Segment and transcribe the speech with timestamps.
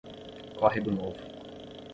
[0.57, 1.13] Córrego Novo